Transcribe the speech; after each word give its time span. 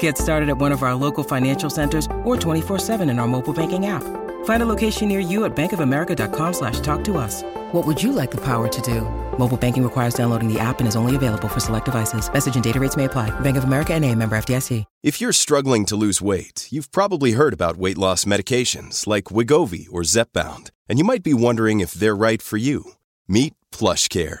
Get 0.00 0.18
started 0.18 0.50
at 0.50 0.58
one 0.58 0.72
of 0.72 0.82
our 0.82 0.94
local 0.94 1.24
financial 1.24 1.70
centers 1.70 2.06
or 2.24 2.36
24-7 2.36 3.10
in 3.10 3.18
our 3.18 3.26
mobile 3.26 3.54
banking 3.54 3.86
app. 3.86 4.02
Find 4.44 4.62
a 4.62 4.66
location 4.66 5.08
near 5.08 5.20
you 5.20 5.44
at 5.44 5.56
bankofamerica.com 5.56 6.52
slash 6.54 6.80
talk 6.80 7.04
to 7.04 7.16
us. 7.16 7.42
What 7.72 7.86
would 7.86 8.02
you 8.02 8.12
like 8.12 8.30
the 8.30 8.40
power 8.40 8.68
to 8.68 8.82
do? 8.82 9.02
Mobile 9.38 9.56
banking 9.56 9.82
requires 9.82 10.14
downloading 10.14 10.52
the 10.52 10.60
app 10.60 10.80
and 10.80 10.88
is 10.88 10.96
only 10.96 11.16
available 11.16 11.48
for 11.48 11.60
select 11.60 11.86
devices. 11.86 12.30
Message 12.30 12.56
and 12.56 12.64
data 12.64 12.78
rates 12.78 12.96
may 12.96 13.06
apply. 13.06 13.30
Bank 13.40 13.56
of 13.56 13.64
America 13.64 13.94
and 13.94 14.04
a 14.04 14.14
member 14.14 14.36
FDIC. 14.36 14.84
If 15.02 15.18
you're 15.18 15.32
struggling 15.32 15.86
to 15.86 15.96
lose 15.96 16.20
weight, 16.20 16.68
you've 16.70 16.92
probably 16.92 17.32
heard 17.32 17.54
about 17.54 17.78
weight 17.78 17.96
loss 17.96 18.24
medications 18.24 19.06
like 19.06 19.24
Wigovi 19.36 19.86
or 19.90 20.02
Zepbound, 20.02 20.70
and 20.90 20.98
you 20.98 21.06
might 21.06 21.22
be 21.22 21.32
wondering 21.32 21.80
if 21.80 21.92
they're 21.92 22.16
right 22.16 22.42
for 22.42 22.58
you. 22.58 22.92
Meet 23.26 23.54
PlushCare, 23.72 24.40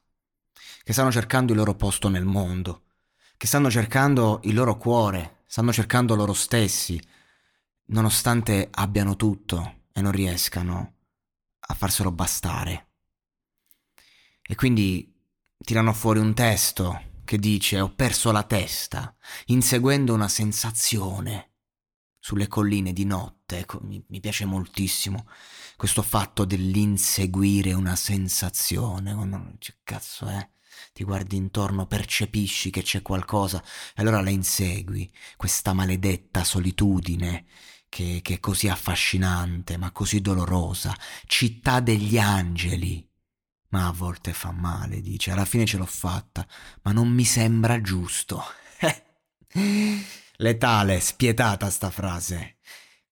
che 0.83 0.93
stanno 0.93 1.11
cercando 1.11 1.51
il 1.51 1.57
loro 1.57 1.75
posto 1.75 2.09
nel 2.09 2.25
mondo, 2.25 2.83
che 3.37 3.47
stanno 3.47 3.69
cercando 3.69 4.39
il 4.43 4.53
loro 4.53 4.77
cuore, 4.77 5.43
stanno 5.45 5.71
cercando 5.71 6.15
loro 6.15 6.33
stessi, 6.33 7.01
nonostante 7.87 8.67
abbiano 8.71 9.15
tutto 9.15 9.83
e 9.91 10.01
non 10.01 10.11
riescano 10.11 10.93
a 11.59 11.73
farselo 11.73 12.11
bastare. 12.11 12.87
E 14.41 14.55
quindi 14.55 15.13
tirano 15.57 15.93
fuori 15.93 16.19
un 16.19 16.33
testo 16.33 17.09
che 17.23 17.37
dice 17.37 17.79
ho 17.79 17.93
perso 17.93 18.31
la 18.31 18.43
testa, 18.43 19.15
inseguendo 19.45 20.13
una 20.13 20.27
sensazione 20.27 21.51
sulle 22.19 22.47
colline 22.47 22.93
di 22.93 23.05
notte. 23.05 23.59
Ecco, 23.59 23.79
mi, 23.81 24.19
piace 24.19 24.45
moltissimo 24.45 25.27
questo 25.77 26.01
fatto 26.01 26.45
dell'inseguire 26.45 27.73
una 27.73 27.95
sensazione. 27.95 29.55
Che 29.57 29.75
cazzo 29.83 30.27
è? 30.27 30.49
Ti 30.93 31.03
guardi 31.03 31.35
intorno, 31.35 31.85
percepisci 31.87 32.69
che 32.69 32.81
c'è 32.81 33.01
qualcosa 33.01 33.61
e 33.95 34.01
allora 34.01 34.21
la 34.21 34.29
insegui, 34.29 35.11
questa 35.37 35.73
maledetta 35.73 36.43
solitudine 36.43 37.45
che, 37.89 38.19
che 38.21 38.35
è 38.35 38.39
così 38.39 38.67
affascinante 38.67 39.77
ma 39.77 39.91
così 39.91 40.21
dolorosa, 40.21 40.95
città 41.25 41.79
degli 41.79 42.17
angeli 42.17 43.07
ma 43.71 43.87
a 43.87 43.91
volte 43.91 44.33
fa 44.33 44.51
male, 44.51 45.01
dice. 45.01 45.31
Alla 45.31 45.45
fine 45.45 45.65
ce 45.65 45.77
l'ho 45.77 45.85
fatta, 45.85 46.45
ma 46.83 46.91
non 46.91 47.09
mi 47.09 47.23
sembra 47.23 47.79
giusto. 47.81 48.43
Letale, 50.37 50.99
spietata 50.99 51.69
sta 51.69 51.89
frase. 51.89 52.57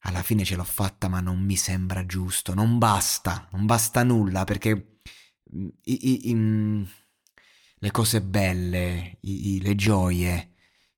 Alla 0.03 0.21
fine 0.21 0.43
ce 0.43 0.55
l'ho 0.55 0.63
fatta, 0.63 1.07
ma 1.07 1.21
non 1.21 1.39
mi 1.39 1.55
sembra 1.55 2.05
giusto. 2.05 2.53
Non 2.53 2.77
basta, 2.77 3.47
non 3.51 3.65
basta 3.65 4.03
nulla 4.03 4.43
perché 4.43 4.99
mm, 5.55 5.67
i, 5.83 6.09
i, 6.09 6.29
i, 6.29 6.87
le 7.79 7.91
cose 7.91 8.21
belle, 8.21 9.17
le 9.21 9.75
gioie, 9.75 10.53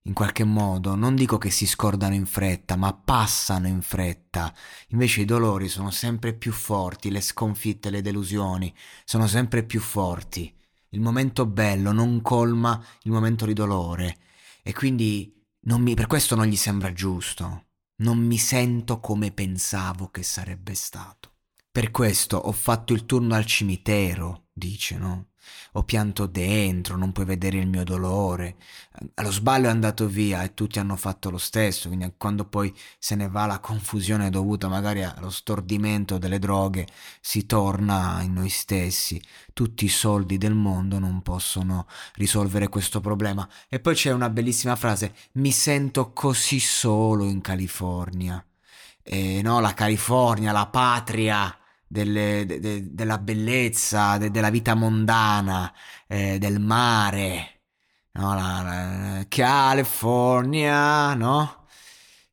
in 0.05 0.13
qualche 0.13 0.43
modo, 0.43 0.95
non 0.95 1.15
dico 1.15 1.37
che 1.37 1.51
si 1.51 1.67
scordano 1.67 2.15
in 2.15 2.25
fretta, 2.25 2.75
ma 2.75 2.91
passano 2.93 3.67
in 3.67 3.81
fretta. 3.81 4.53
Invece 4.89 5.21
i 5.21 5.25
dolori 5.25 5.67
sono 5.67 5.91
sempre 5.91 6.33
più 6.33 6.51
forti, 6.51 7.11
le 7.11 7.21
sconfitte, 7.21 7.91
le 7.91 8.01
delusioni 8.01 8.73
sono 9.05 9.27
sempre 9.27 9.63
più 9.63 9.79
forti. 9.79 10.51
Il 10.89 11.01
momento 11.01 11.45
bello 11.45 11.91
non 11.91 12.21
colma 12.21 12.83
il 13.03 13.11
momento 13.11 13.45
di 13.45 13.53
dolore 13.53 14.17
e 14.63 14.73
quindi 14.73 15.33
mi, 15.65 15.93
per 15.93 16.07
questo 16.07 16.35
non 16.35 16.47
gli 16.47 16.55
sembra 16.55 16.91
giusto. 16.91 17.65
Non 17.97 18.17
mi 18.17 18.37
sento 18.37 18.99
come 18.99 19.31
pensavo 19.31 20.09
che 20.09 20.23
sarebbe 20.23 20.73
stato. 20.73 21.33
Per 21.71 21.91
questo 21.91 22.37
ho 22.37 22.51
fatto 22.51 22.93
il 22.93 23.05
turno 23.05 23.35
al 23.35 23.45
cimitero, 23.45 24.47
dice, 24.51 24.97
no? 24.97 25.30
Ho 25.73 25.83
pianto 25.83 26.25
dentro, 26.25 26.97
non 26.97 27.11
puoi 27.11 27.25
vedere 27.25 27.57
il 27.57 27.67
mio 27.67 27.83
dolore. 27.83 28.55
Allo 29.15 29.31
sbaglio 29.31 29.67
è 29.67 29.71
andato 29.71 30.07
via 30.07 30.43
e 30.43 30.53
tutti 30.53 30.79
hanno 30.79 30.95
fatto 30.95 31.29
lo 31.29 31.37
stesso, 31.37 31.87
quindi 31.87 32.13
quando 32.17 32.45
poi 32.45 32.73
se 32.99 33.15
ne 33.15 33.27
va 33.29 33.45
la 33.45 33.59
confusione 33.59 34.29
dovuta 34.29 34.67
magari 34.67 35.03
allo 35.03 35.29
stordimento 35.29 36.17
delle 36.17 36.39
droghe, 36.39 36.87
si 37.19 37.45
torna 37.45 38.21
in 38.21 38.33
noi 38.33 38.49
stessi. 38.49 39.21
Tutti 39.53 39.85
i 39.85 39.89
soldi 39.89 40.37
del 40.37 40.53
mondo 40.55 40.99
non 40.99 41.21
possono 41.21 41.87
risolvere 42.15 42.69
questo 42.69 42.99
problema. 42.99 43.47
E 43.69 43.79
poi 43.79 43.95
c'è 43.95 44.11
una 44.11 44.29
bellissima 44.29 44.75
frase, 44.75 45.13
mi 45.33 45.51
sento 45.51 46.13
così 46.13 46.59
solo 46.59 47.25
in 47.25 47.41
California. 47.41 48.43
E 49.03 49.41
no, 49.41 49.59
la 49.59 49.73
California, 49.73 50.51
la 50.51 50.67
patria 50.67 51.55
delle, 51.91 52.45
de, 52.45 52.59
de, 52.59 52.93
della 52.93 53.17
bellezza, 53.17 54.17
de, 54.17 54.31
della 54.31 54.49
vita 54.49 54.73
mondana, 54.75 55.73
eh, 56.07 56.37
del 56.39 56.59
mare, 56.59 57.63
no? 58.13 58.33
la, 58.33 58.61
la, 58.63 59.25
California, 59.27 61.13
no? 61.15 61.67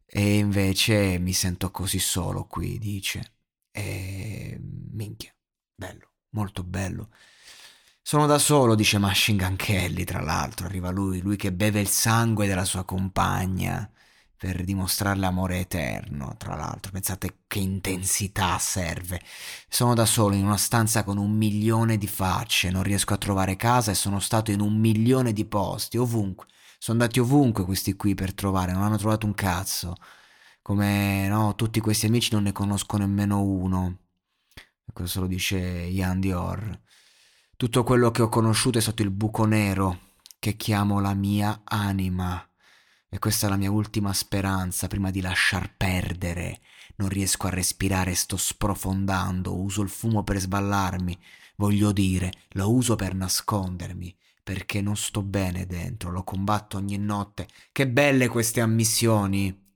E 0.07 0.39
invece 0.39 1.19
mi 1.19 1.33
sento 1.33 1.71
così 1.71 1.99
solo 1.99 2.47
qui, 2.47 2.79
dice. 2.79 3.35
E 3.73 4.59
minchia, 4.93 5.35
bello, 5.75 6.13
molto 6.31 6.63
bello. 6.65 7.11
Sono 8.03 8.27
da 8.27 8.39
solo, 8.39 8.75
dice 8.75 8.99
Machine 8.99 9.45
Gun 9.45 9.57
Kelly, 9.57 10.05
tra 10.05 10.21
l'altro, 10.23 10.67
arriva 10.67 10.91
lui, 10.91 11.21
lui 11.21 11.37
che 11.37 11.53
beve 11.53 11.81
il 11.81 11.89
sangue 11.89 12.47
della 12.47 12.65
sua 12.65 12.85
compagna 12.85 13.91
per 14.39 14.63
dimostrarle 14.63 15.27
amore 15.27 15.59
eterno, 15.59 16.37
tra 16.39 16.55
l'altro. 16.55 16.93
Pensate 16.93 17.41
che 17.49 17.59
intensità 17.59 18.57
serve. 18.59 19.21
Sono 19.69 19.95
da 19.95 20.07
solo 20.07 20.37
in 20.37 20.45
una 20.45 20.57
stanza 20.57 21.03
con 21.03 21.19
un 21.19 21.33
milione 21.33 21.99
di 21.99 22.07
facce, 22.07 22.71
non 22.71 22.85
riesco 22.85 23.15
a 23.15 23.19
trovare 23.19 23.57
casa 23.57 23.91
e 23.91 23.95
sono 23.95 24.21
stato 24.21 24.53
in 24.53 24.61
un 24.61 24.77
milione 24.77 25.33
di 25.33 25.45
posti, 25.45 25.99
ovunque. 25.99 26.47
Sono 26.79 27.01
andati 27.01 27.19
ovunque 27.19 27.65
questi 27.65 27.95
qui 27.95 28.15
per 28.15 28.33
trovare, 28.33 28.73
non 28.73 28.83
hanno 28.83 28.97
trovato 28.97 29.27
un 29.27 29.35
cazzo. 29.35 29.97
Come 30.63 31.27
no, 31.29 31.57
tutti 31.57 31.81
questi 31.81 32.07
amici 32.07 32.33
non 32.33 32.45
ne 32.45 32.53
conosco 32.53 32.97
nemmeno 32.97 33.43
uno. 33.43 33.99
Questo 34.93 35.21
lo 35.21 35.27
dice 35.27 35.59
Ian 35.59 36.21
Dior. 36.21 36.81
Tutto 37.57 37.83
quello 37.83 38.13
che 38.13 38.23
ho 38.23 38.29
conosciuto 38.29 38.79
è 38.79 38.81
stato 38.81 39.03
il 39.03 39.11
buco 39.11 39.45
nero 39.45 39.99
che 40.39 40.55
chiamo 40.55 41.01
la 41.01 41.15
mia 41.15 41.63
anima. 41.65 42.48
E 43.11 43.19
questa 43.19 43.47
è 43.47 43.51
la 43.51 43.57
mia 43.57 43.71
ultima 43.71 44.13
speranza 44.13 44.87
prima 44.87 45.11
di 45.11 45.23
lasciar 45.23 45.73
perdere. 45.75 46.61
Non 46.97 47.09
riesco 47.09 47.47
a 47.47 47.51
respirare, 47.51 48.15
sto 48.15 48.37
sprofondando, 48.37 49.59
uso 49.59 49.81
il 49.81 49.89
fumo 49.89 50.23
per 50.25 50.39
sballarmi. 50.39 51.19
Voglio 51.57 51.93
dire, 51.93 52.31
lo 52.51 52.71
uso 52.71 52.97
per 52.97 53.15
nascondermi, 53.15 54.15
perché 54.43 54.83
non 54.83 54.97
sto 54.97 55.23
bene 55.23 55.67
dentro, 55.67 56.11
lo 56.11 56.23
combatto 56.23 56.77
ogni 56.77 56.99
notte. 56.99 57.49
Che 57.73 57.89
belle 57.89 58.29
queste 58.29 58.61
ammissioni! 58.61 59.67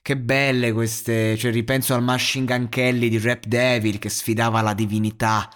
Che 0.00 0.16
belle 0.18 0.72
queste... 0.72 1.36
cioè 1.36 1.50
ripenso 1.50 1.94
al 1.94 2.02
Machine 2.02 2.44
Gun 2.44 2.68
Kelly 2.68 3.08
di 3.08 3.18
Rap 3.18 3.46
Devil 3.46 3.98
che 3.98 4.10
sfidava 4.10 4.60
la 4.60 4.74
divinità 4.74 5.48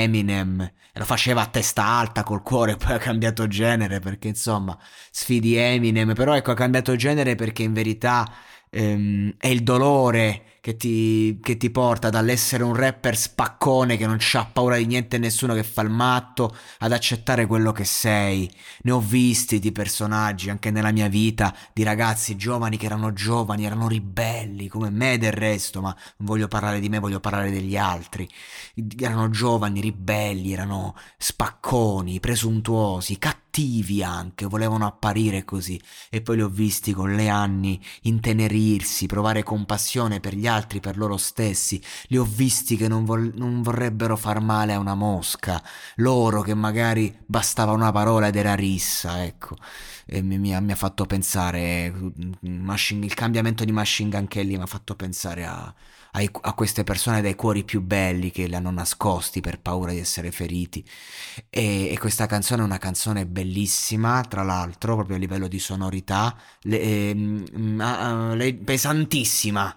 Eminem 0.00 0.60
e 0.92 0.98
lo 0.98 1.04
faceva 1.04 1.42
a 1.42 1.46
testa 1.46 1.84
alta 1.84 2.22
col 2.22 2.42
cuore, 2.42 2.76
poi 2.78 2.92
ha 2.92 2.98
cambiato 2.98 3.46
genere 3.46 4.00
perché 4.00 4.28
insomma 4.28 4.78
sfidi 5.10 5.56
Eminem, 5.56 6.14
però 6.14 6.34
ecco 6.34 6.50
ha 6.52 6.54
cambiato 6.54 6.96
genere 6.96 7.34
perché 7.34 7.62
in 7.62 7.72
verità 7.72 8.30
ehm, 8.70 9.34
è 9.38 9.48
il 9.48 9.62
dolore 9.62 10.51
che 10.62 10.76
ti, 10.76 11.40
che 11.42 11.56
ti 11.56 11.70
porta 11.70 12.08
dall'essere 12.08 12.62
un 12.62 12.76
rapper 12.76 13.16
spaccone 13.16 13.96
che 13.96 14.06
non 14.06 14.18
ha 14.34 14.44
paura 14.44 14.76
di 14.76 14.86
niente 14.86 15.16
e 15.16 15.18
nessuno 15.18 15.54
che 15.54 15.64
fa 15.64 15.82
il 15.82 15.90
matto 15.90 16.56
ad 16.78 16.92
accettare 16.92 17.46
quello 17.46 17.72
che 17.72 17.82
sei. 17.82 18.48
Ne 18.82 18.92
ho 18.92 19.00
visti 19.00 19.58
di 19.58 19.72
personaggi 19.72 20.50
anche 20.50 20.70
nella 20.70 20.92
mia 20.92 21.08
vita, 21.08 21.52
di 21.72 21.82
ragazzi 21.82 22.36
giovani 22.36 22.76
che 22.76 22.86
erano 22.86 23.12
giovani, 23.12 23.64
erano 23.64 23.88
ribelli 23.88 24.68
come 24.68 24.88
me 24.90 25.18
del 25.18 25.32
resto, 25.32 25.80
ma 25.80 25.88
non 26.18 26.28
voglio 26.28 26.46
parlare 26.46 26.78
di 26.78 26.88
me, 26.88 27.00
voglio 27.00 27.18
parlare 27.18 27.50
degli 27.50 27.76
altri. 27.76 28.28
Erano 29.00 29.30
giovani, 29.30 29.80
ribelli, 29.80 30.52
erano 30.52 30.94
spacconi, 31.18 32.20
presuntuosi, 32.20 33.18
cattivi 33.18 33.41
anche, 34.02 34.46
volevano 34.46 34.86
apparire 34.86 35.44
così. 35.44 35.80
E 36.10 36.22
poi 36.22 36.36
li 36.36 36.42
ho 36.42 36.48
visti 36.48 36.92
con 36.92 37.14
le 37.14 37.28
anni 37.28 37.80
intenerirsi, 38.02 39.06
provare 39.06 39.42
compassione 39.42 40.20
per 40.20 40.34
gli 40.34 40.46
altri, 40.46 40.80
per 40.80 40.96
loro 40.96 41.16
stessi, 41.16 41.82
li 42.08 42.16
ho 42.16 42.24
visti 42.24 42.76
che 42.76 42.88
non, 42.88 43.04
vol- 43.04 43.32
non 43.34 43.62
vorrebbero 43.62 44.16
far 44.16 44.40
male 44.40 44.72
a 44.72 44.78
una 44.78 44.94
mosca, 44.94 45.62
loro 45.96 46.42
che 46.42 46.54
magari 46.54 47.14
bastava 47.26 47.72
una 47.72 47.92
parola 47.92 48.28
ed 48.28 48.36
era 48.36 48.54
rissa, 48.54 49.24
ecco, 49.24 49.56
e 50.06 50.22
mi, 50.22 50.38
mi, 50.38 50.58
mi 50.60 50.72
ha 50.72 50.76
fatto 50.76 51.06
pensare, 51.06 51.92
machine, 52.40 53.04
il 53.06 53.14
cambiamento 53.14 53.64
di 53.64 53.72
Machine 53.72 54.10
Gun 54.10 54.28
Kelly 54.28 54.56
mi 54.56 54.62
ha 54.62 54.66
fatto 54.66 54.94
pensare 54.96 55.44
a 55.44 55.74
a 56.14 56.52
queste 56.52 56.84
persone 56.84 57.22
dai 57.22 57.34
cuori 57.34 57.64
più 57.64 57.80
belli 57.80 58.30
che 58.30 58.46
li 58.46 58.54
hanno 58.54 58.70
nascosti 58.70 59.40
per 59.40 59.60
paura 59.60 59.92
di 59.92 59.98
essere 59.98 60.30
feriti. 60.30 60.84
E, 61.48 61.90
e 61.90 61.98
questa 61.98 62.26
canzone 62.26 62.60
è 62.62 62.64
una 62.64 62.78
canzone 62.78 63.26
bellissima, 63.26 63.41
tra 64.28 64.42
l'altro, 64.42 64.94
proprio 64.94 65.16
a 65.16 65.18
livello 65.18 65.48
di 65.48 65.58
sonorità, 65.58 66.36
le, 66.62 66.80
eh, 66.80 67.14
le, 68.34 68.54
pesantissima. 68.54 69.76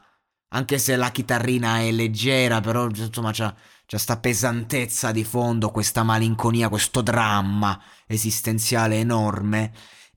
Anche 0.49 0.77
se 0.77 0.95
la 0.95 1.11
chitarrina 1.11 1.79
è 1.79 1.91
leggera, 1.91 2.61
però 2.61 2.87
insomma 2.87 3.31
c'ha, 3.33 3.53
c'ha 3.85 3.97
sta 3.97 4.17
pesantezza 4.17 5.11
di 5.11 5.23
fondo, 5.23 5.69
questa 5.71 6.03
malinconia, 6.03 6.69
questo 6.69 7.01
dramma 7.01 7.81
esistenziale 8.07 8.99
enorme 8.99 9.71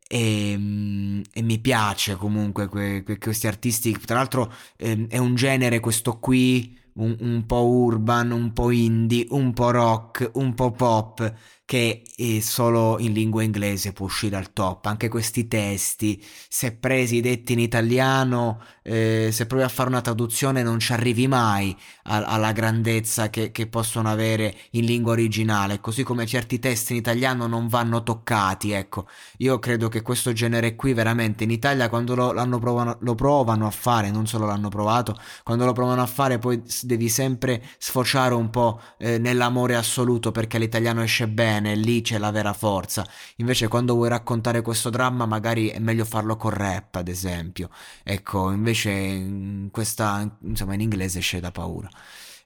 e, 0.09 0.53
ehm, 0.53 1.23
e, 1.33 1.43
mi 1.43 1.59
piace 1.61 2.17
comunque 2.17 2.67
que, 2.69 3.03
que, 3.05 3.19
questi 3.19 3.47
artisti. 3.47 3.97
Tra 4.05 4.17
l'altro 4.17 4.53
eh, 4.77 5.07
è 5.09 5.19
un 5.19 5.35
genere 5.35 5.81
questo 5.81 6.19
qui 6.19 6.77
un, 6.95 7.17
un, 7.21 7.47
po' 7.47 7.67
urban, 7.67 8.33
un 8.33 8.53
po' 8.53 8.71
indie, 8.71 9.27
un 9.31 9.53
po' 9.53 9.71
rock, 9.71 10.31
un 10.35 10.55
po' 10.55 10.73
pop 10.73 11.35
che 11.69 12.05
solo 12.41 12.99
in 12.99 13.13
lingua 13.13 13.43
inglese 13.43 13.93
può 13.93 14.07
uscire 14.07 14.37
al 14.37 14.55
top. 14.55 14.87
Anche 14.87 15.09
questi 15.09 15.49
testi, 15.49 16.25
se 16.49 16.73
presi 16.73 17.21
detti 17.21 17.53
in 17.53 17.59
italiano, 17.59 18.63
eh, 18.83 19.29
se 19.31 19.45
provi 19.45 19.65
a 19.65 19.69
fare 19.69 19.91
una 19.91 20.01
traduzione 20.01 20.63
non 20.63 20.79
ci 20.79 20.95
arrivi 20.95 21.29
mai 21.29 21.77
a, 22.05 22.25
alla 22.25 22.53
grandezza 22.53 23.29
che, 23.29 23.53
che, 23.53 23.67
possono 23.67 24.09
avere 24.09 24.57
in 24.71 24.87
lingua 24.87 25.13
originale, 25.13 25.79
così 25.79 26.05
come 26.05 26.25
certi 26.25 26.59
testi 26.59 26.93
in 26.93 27.01
italiano 27.01 27.47
non 27.47 27.69
vanno 27.69 28.03
toccati. 28.03 28.71
Ecco, 28.71 29.07
io 29.37 29.59
credo 29.59 29.91
che 29.91 30.01
questo 30.01 30.33
genere 30.33 30.75
qui 30.75 30.95
veramente 30.95 31.45
in 31.45 31.51
Italia 31.51 31.91
quando 31.91 32.15
lo, 32.15 32.59
provano, 32.59 32.97
lo 33.01 33.15
provano 33.15 33.67
a 33.67 33.71
fare, 33.71 34.11
non 34.11 34.27
solo 34.27 34.47
l'hanno 34.47 34.71
provato, 34.71 35.19
quando 35.43 35.67
lo 35.67 35.75
provano 35.75 36.01
a 36.01 36.07
fare 36.07 36.39
poi 36.39 36.63
devi 36.81 37.11
sempre 37.11 37.63
sfociare 37.77 38.33
un 38.33 38.49
po' 38.49 38.81
eh, 38.97 39.19
nell'amore 39.19 39.75
assoluto 39.75 40.33
perché 40.33 40.59
l'italiano 40.59 41.03
esce 41.03 41.29
bene 41.29 41.57
bene, 41.61 41.75
lì 41.75 42.01
c'è 42.01 42.19
la 42.19 42.31
vera 42.31 42.53
forza. 42.53 43.07
Invece 43.37 43.69
quando 43.69 43.95
vuoi 43.95 44.09
raccontare 44.09 44.63
questo 44.63 44.91
dramma 44.91 45.27
magari 45.27 45.69
è 45.69 45.79
meglio 45.79 46.05
farlo 46.05 46.37
con 46.37 46.51
rap, 46.51 46.95
ad 46.97 47.09
esempio. 47.09 47.71
Ecco, 48.03 48.51
invece 48.51 49.69
questa, 49.71 50.39
insomma, 50.43 50.75
in 50.75 50.81
inglese 50.81 51.19
esce 51.19 51.41
da 51.41 51.51
paura. 51.51 51.89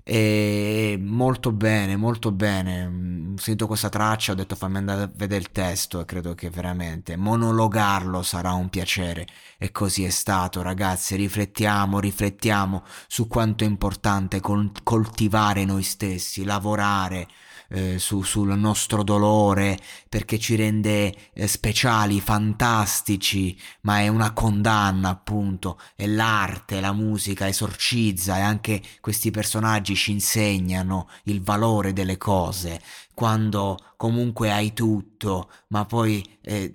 E 0.05 0.99
molto 1.00 1.53
bene, 1.53 1.97
molto 1.97 2.32
bene. 2.32 2.87
Ho 3.35 3.38
sentito 3.38 3.67
questa 3.69 3.88
traccia, 3.88 4.32
ho 4.32 4.35
detto 4.35 4.56
fammi 4.56 4.79
andare 4.79 5.03
a 5.03 5.11
vedere 5.14 5.41
il 5.41 5.53
testo 5.53 6.00
e 6.00 6.05
credo 6.05 6.35
che 6.35 6.50
veramente 6.50 7.17
monologarlo 7.17 8.23
sarà 8.23 8.53
un 8.53 8.69
piacere. 8.69 9.26
E 9.59 9.70
così 9.70 10.05
è 10.05 10.11
stato, 10.11 10.61
ragazzi. 10.62 11.14
Riflettiamo, 11.17 12.00
riflettiamo 12.00 12.82
su 13.06 13.29
quanto 13.29 13.64
è 13.64 13.67
importante 13.67 14.41
coltivare 14.41 15.64
noi 15.64 15.82
stessi, 15.85 16.44
lavorare 16.44 17.29
eh, 17.73 17.99
su, 17.99 18.23
sul 18.23 18.57
nostro 18.59 19.03
dolore 19.03 19.79
perché 20.09 20.39
ci 20.39 20.55
rende 20.55 21.15
eh, 21.33 21.47
speciali, 21.47 22.21
fantastici, 22.21 23.59
ma 23.83 24.01
è 24.01 24.09
una 24.09 24.33
condanna 24.33 25.09
appunto, 25.09 25.81
e 25.97 26.07
l'arte, 26.07 26.81
la 26.81 26.93
musica 26.93 27.49
esorcizza 27.49 28.37
e 28.37 28.41
anche 28.41 28.83
questi 29.01 29.31
personaggi 29.31 29.95
ci 29.95 30.11
insegnano 30.13 31.09
il 31.25 31.43
valore 31.43 31.93
delle 31.93 32.19
cose, 32.19 32.81
quando 33.14 33.76
comunque 33.97 34.50
hai 34.50 34.73
tutto, 34.73 35.50
ma 35.69 35.85
poi 35.85 36.38
eh, 36.41 36.75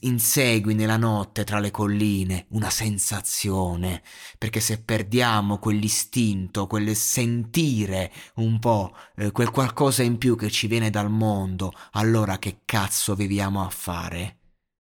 insegui 0.00 0.74
nella 0.74 0.96
notte 0.96 1.44
tra 1.44 1.58
le 1.58 1.70
colline 1.70 2.46
una 2.50 2.70
sensazione, 2.70 4.02
perché 4.38 4.60
se 4.60 4.82
perdiamo 4.82 5.58
quell'istinto, 5.58 6.66
quel 6.66 6.94
sentire 6.96 8.12
un 8.36 8.58
po', 8.58 8.96
eh, 9.16 9.30
quel 9.30 9.50
qualcosa 9.50 10.02
in 10.02 10.18
più 10.18 10.36
che 10.36 10.50
ci 10.50 10.66
viene 10.66 10.90
dal 10.90 11.10
mondo, 11.10 11.72
allora 11.92 12.38
che 12.38 12.60
cazzo 12.64 13.14
viviamo 13.14 13.64
a 13.64 13.70
fare? 13.70 14.38